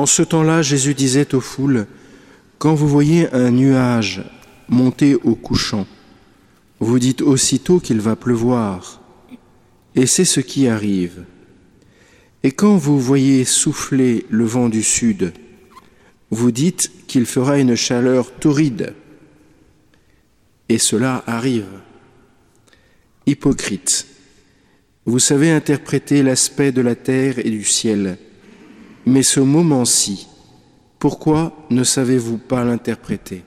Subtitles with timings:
[0.00, 1.86] En ce temps-là, Jésus disait aux foules,
[2.56, 4.24] Quand vous voyez un nuage
[4.66, 5.86] monter au couchant,
[6.78, 9.02] vous dites aussitôt qu'il va pleuvoir,
[9.94, 11.26] et c'est ce qui arrive.
[12.42, 15.34] Et quand vous voyez souffler le vent du sud,
[16.30, 18.94] vous dites qu'il fera une chaleur torride,
[20.70, 21.68] et cela arrive.
[23.26, 24.06] Hypocrite,
[25.04, 28.16] vous savez interpréter l'aspect de la terre et du ciel,
[29.06, 30.28] mais ce moment-ci,
[30.98, 33.42] pourquoi ne savez-vous pas l'interpréter?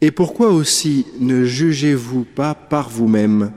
[0.00, 3.52] Et pourquoi aussi ne jugez-vous pas par vous-même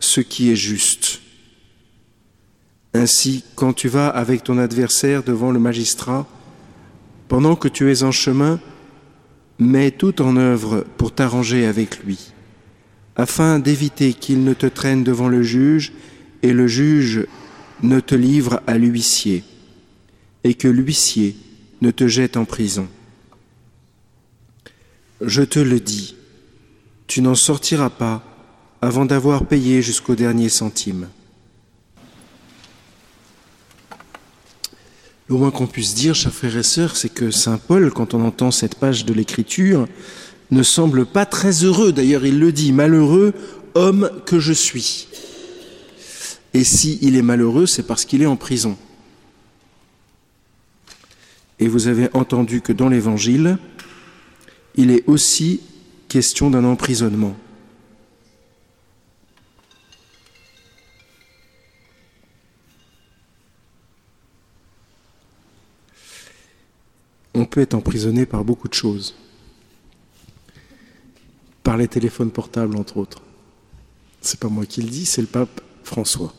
[0.00, 1.20] ce qui est juste?
[2.94, 6.26] Ainsi, quand tu vas avec ton adversaire devant le magistrat,
[7.28, 8.58] pendant que tu es en chemin,
[9.58, 12.32] mets tout en œuvre pour t'arranger avec lui,
[13.16, 15.92] afin d'éviter qu'il ne te traîne devant le juge
[16.42, 17.26] et le juge
[17.82, 19.44] ne te livre à l'huissier
[20.44, 21.36] et que l'huissier
[21.80, 22.88] ne te jette en prison.
[25.20, 26.16] Je te le dis,
[27.06, 28.22] tu n'en sortiras pas
[28.80, 31.08] avant d'avoir payé jusqu'au dernier centime.
[35.28, 38.24] Le moins qu'on puisse dire, chers frères et sœurs, c'est que Saint Paul, quand on
[38.24, 39.86] entend cette page de l'Écriture,
[40.50, 41.92] ne semble pas très heureux.
[41.92, 43.34] D'ailleurs, il le dit, malheureux
[43.74, 45.08] homme que je suis.
[46.54, 48.76] Et si il est malheureux, c'est parce qu'il est en prison.
[51.60, 53.58] Et vous avez entendu que dans l'Évangile,
[54.76, 55.60] il est aussi
[56.08, 57.36] question d'un emprisonnement.
[67.34, 69.14] On peut être emprisonné par beaucoup de choses,
[71.62, 73.22] par les téléphones portables entre autres.
[74.20, 76.34] C'est pas moi qui le dis, c'est le pape François.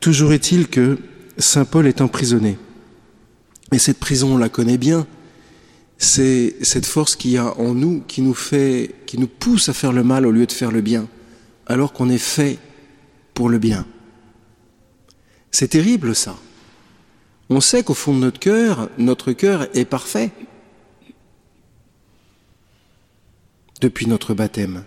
[0.00, 0.98] Toujours est-il que
[1.36, 2.56] Saint Paul est emprisonné.
[3.72, 5.06] Et cette prison, on la connaît bien.
[5.98, 9.72] C'est cette force qu'il y a en nous qui nous fait, qui nous pousse à
[9.72, 11.08] faire le mal au lieu de faire le bien,
[11.66, 12.58] alors qu'on est fait
[13.34, 13.86] pour le bien.
[15.50, 16.36] C'est terrible ça.
[17.50, 20.30] On sait qu'au fond de notre cœur, notre cœur est parfait
[23.80, 24.84] depuis notre baptême.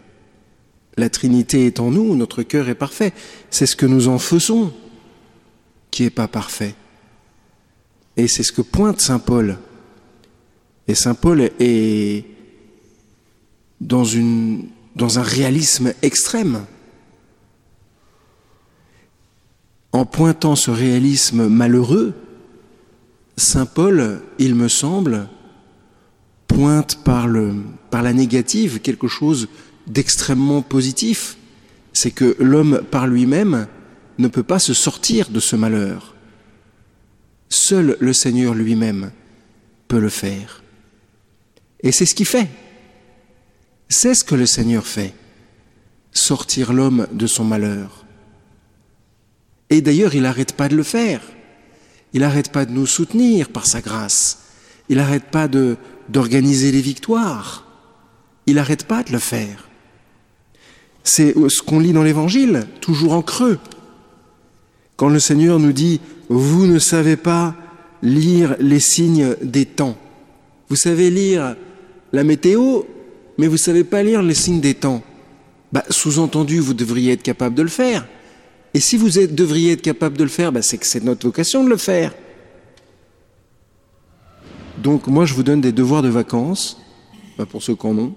[0.98, 3.14] La Trinité est en nous, notre cœur est parfait.
[3.50, 4.74] C'est ce que nous en faisons
[5.92, 6.76] qui n'est pas parfait.
[8.18, 9.58] Et c'est ce que pointe Saint Paul.
[10.88, 12.26] Et Saint Paul est
[13.80, 14.06] dans,
[15.18, 16.66] un réalisme extrême.
[19.92, 22.14] En pointant ce réalisme malheureux,
[23.38, 25.28] Saint Paul, il me semble,
[26.48, 29.48] pointe par la négative quelque chose
[29.88, 31.38] d'extrêmement positif.
[31.94, 33.68] C'est que l'homme par lui-même
[34.18, 36.13] ne peut pas se sortir de ce malheur.
[37.54, 39.12] Seul le Seigneur lui-même
[39.88, 40.64] peut le faire.
[41.84, 42.50] Et c'est ce qu'il fait.
[43.90, 45.14] C'est ce que le Seigneur fait.
[46.12, 48.06] Sortir l'homme de son malheur.
[49.70, 51.22] Et d'ailleurs, il n'arrête pas de le faire.
[52.14, 54.40] Il n'arrête pas de nous soutenir par sa grâce.
[54.90, 57.68] Il n'arrête pas d'organiser les victoires.
[58.48, 59.70] Il n'arrête pas de le faire.
[61.04, 63.60] C'est ce qu'on lit dans l'Évangile, toujours en creux.
[65.04, 66.00] Quand le Seigneur nous dit
[66.30, 67.58] vous ne savez pas
[68.02, 69.98] lire les signes des temps.
[70.70, 71.58] Vous savez lire
[72.14, 72.84] la météo,
[73.38, 75.04] mais vous ne savez pas lire les signes des temps.
[75.74, 78.08] Bah, Sous-entendu, vous devriez être capable de le faire.
[78.74, 81.66] Et si vous devriez être capable de le faire, bah, c'est que c'est notre vocation
[81.66, 82.16] de le faire.
[84.82, 86.80] Donc moi, je vous donne des devoirs de vacances,
[87.38, 88.16] bah, pour ceux qui en ont.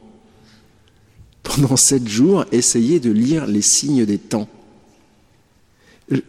[1.43, 4.47] Pendant sept jours, essayez de lire les signes des temps.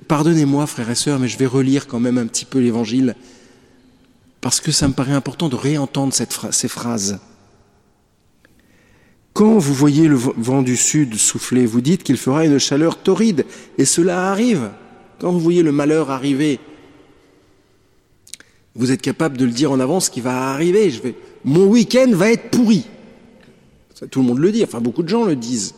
[0.08, 3.16] Pardonnez-moi, frères et sœurs, mais je vais relire quand même un petit peu l'évangile,
[4.42, 7.20] parce que ça me paraît important de réentendre ces phrases.
[9.34, 13.46] Quand vous voyez le vent du sud souffler, vous dites qu'il fera une chaleur torride,
[13.78, 14.72] et cela arrive.
[15.20, 16.60] Quand vous voyez le malheur arriver,
[18.74, 20.92] vous êtes capable de le dire en avance ce qui va arriver.
[21.44, 22.88] Mon week-end va être pourri.
[24.10, 25.76] tout le monde le dit, enfin beaucoup de gens le disent.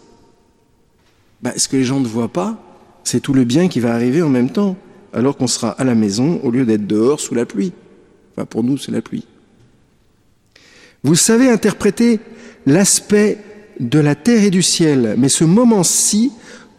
[1.42, 2.69] Ben, ce que les gens ne voient pas,
[3.10, 4.78] c'est tout le bien qui va arriver en même temps,
[5.14, 7.74] alors qu'on sera à la maison au lieu d'être dehors sous la pluie.
[8.32, 9.26] Enfin, pour nous, c'est la pluie.
[11.04, 12.20] Vous savez interpréter
[12.68, 13.40] l'aspect
[13.80, 16.32] de la terre et du ciel, mais ce moment-ci,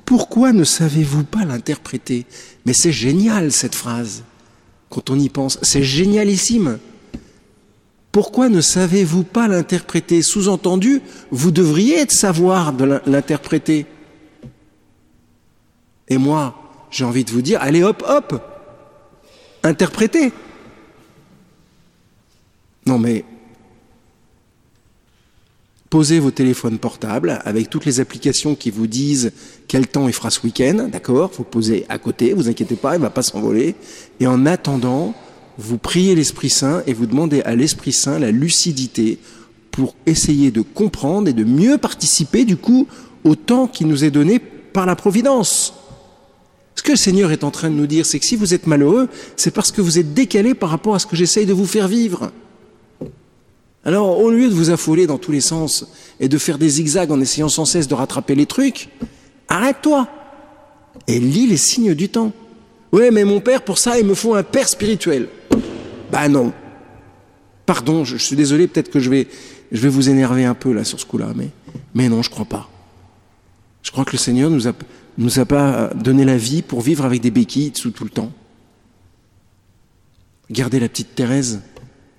[0.05, 2.27] pourquoi ne savez-vous pas l'interpréter?
[2.65, 4.23] Mais c'est génial cette phrase,
[4.89, 6.79] quand on y pense, c'est génialissime.
[8.13, 10.23] Pourquoi ne savez-vous pas l'interpréter?
[10.23, 11.01] Sous-entendu,
[11.31, 13.87] vous devriez savoir de l'interpréter.
[16.11, 16.55] Et moi,
[16.91, 18.43] j'ai envie de vous dire, allez hop, hop,
[19.63, 20.33] interprétez.
[22.87, 23.25] Non mais
[25.91, 29.33] posez vos téléphones portables avec toutes les applications qui vous disent
[29.69, 31.31] quel temps il fera ce week-end, d'accord?
[31.37, 33.75] Vous posez à côté, vous inquiétez pas, il va pas s'envoler.
[34.19, 35.15] Et en attendant,
[35.59, 39.19] vous priez l'Esprit Saint et vous demandez à l'Esprit Saint la lucidité
[39.71, 42.89] pour essayer de comprendre et de mieux participer du coup
[43.25, 45.75] au temps qui nous est donné par la Providence.
[46.81, 48.67] Ce que le Seigneur est en train de nous dire, c'est que si vous êtes
[48.67, 51.67] malheureux, c'est parce que vous êtes décalé par rapport à ce que j'essaye de vous
[51.67, 52.33] faire vivre.
[53.85, 57.13] Alors, au lieu de vous affoler dans tous les sens et de faire des zigzags
[57.13, 58.89] en essayant sans cesse de rattraper les trucs,
[59.51, 60.09] arrête-toi
[61.07, 62.33] et lis les signes du temps.
[62.93, 65.29] Ouais, mais mon père, pour ça, il me faut un père spirituel.
[66.11, 66.51] Bah non.
[67.67, 69.29] Pardon, je, suis désolé, peut-être que je vais,
[69.71, 71.51] je vais vous énerver un peu là sur ce coup-là, mais,
[71.93, 72.71] mais non, je crois pas.
[73.83, 74.63] Je crois que le Seigneur nous
[75.19, 78.33] nous a pas donné la vie pour vivre avec des béquilles tout, tout le temps.
[80.49, 81.63] Regardez la petite Thérèse.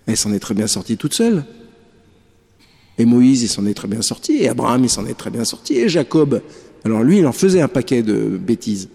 [0.07, 1.45] Elle s'en est très bien sortie toute seule.
[2.97, 4.33] Et Moïse, il s'en est très bien sorti.
[4.33, 5.75] Et Abraham, il s'en est très bien sorti.
[5.75, 6.41] Et Jacob,
[6.83, 8.89] alors lui, il en faisait un paquet de bêtises.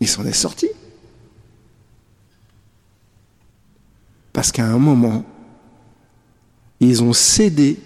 [0.00, 0.68] Il s'en est sorti.
[4.32, 5.24] Parce qu'à un moment,
[6.80, 7.78] ils ont cédé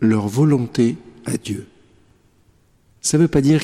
[0.00, 0.96] leur volonté
[1.26, 1.66] à Dieu.
[3.00, 3.62] Ça ne veut pas dire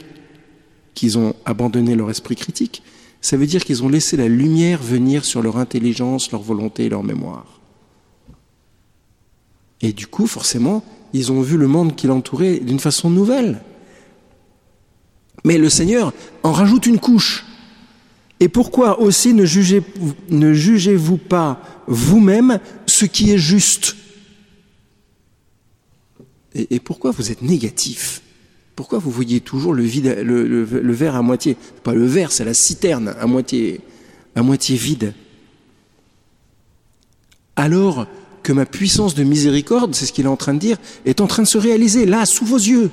[0.94, 2.83] qu'ils ont abandonné leur esprit critique,
[3.21, 6.88] ça veut dire qu'ils ont laissé la lumière venir sur leur intelligence, leur volonté et
[6.88, 7.61] leur mémoire.
[9.83, 13.61] Et du coup, forcément, ils ont vu le monde qui l'entourait d'une façon nouvelle.
[15.44, 16.12] Mais le Seigneur
[16.43, 17.44] en rajoute une couche.
[18.41, 20.99] Et pourquoi aussi ne jugez-vous ne jugez
[21.29, 23.97] pas vous-même ce qui est juste?
[26.55, 28.23] Et, et, pourquoi vous êtes négatif?
[28.76, 31.56] Pourquoi vous voyez toujours le, verre à moitié?
[31.82, 33.81] Pas le verre, c'est la citerne à moitié,
[34.34, 35.14] à moitié vide.
[37.56, 38.06] Alors,
[38.43, 40.76] que ma puissance de miséricorde, c'est ce qu'il est en train de dire,
[41.06, 42.90] est en train de se réaliser là, sous vos yeux.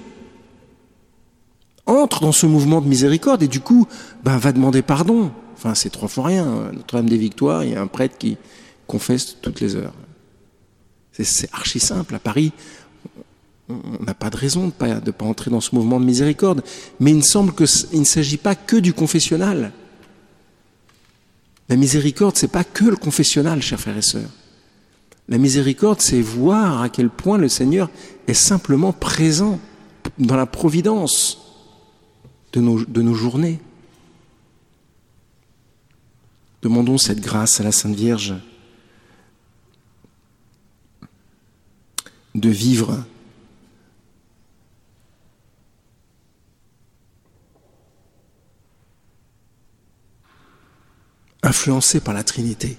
[1.85, 3.85] Entre dans ce mouvement de miséricorde et du coup,
[4.23, 5.31] ben, va demander pardon.
[5.53, 6.71] Enfin, c'est trois fois rien.
[6.71, 8.37] Notre-Dame des Victoires, il y a un prêtre qui
[8.87, 9.93] confesse toutes les heures.
[11.11, 12.15] C'est archi simple.
[12.15, 12.53] À Paris,
[13.99, 16.63] on n'a pas de raison de ne pas, pas entrer dans ce mouvement de miséricorde.
[16.99, 19.71] Mais il me semble qu'il ne s'agit pas que du confessionnal.
[21.69, 24.29] La miséricorde, c'est pas que le confessionnal, chers frères et sœurs.
[25.29, 27.89] La miséricorde, c'est voir à quel point le Seigneur
[28.27, 29.59] est simplement présent
[30.17, 31.39] dans la providence
[32.51, 33.59] de nos, de nos journées.
[36.61, 38.35] Demandons cette grâce à la Sainte Vierge
[42.35, 43.03] de vivre
[51.43, 52.77] influencé par la Trinité.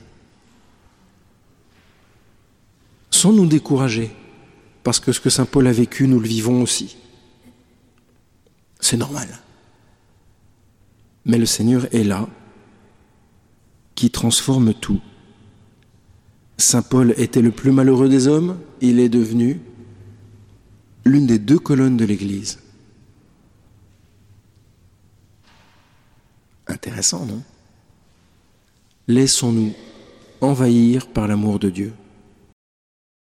[3.25, 4.11] sans nous décourager,
[4.83, 6.99] parce que ce que Saint Paul a vécu, nous le vivons aussi.
[8.81, 9.29] C'est normal.
[11.25, 12.29] Mais le Seigneur est là,
[13.95, 15.01] qui transforme tout.
[16.59, 19.59] Saint Paul était le plus malheureux des hommes, il est devenu
[21.07, 22.59] l'une des deux colonnes de l'Église.
[26.67, 27.43] Intéressant, non?
[29.06, 29.75] Laissons-nous
[30.41, 31.93] envahir par l'amour de Dieu.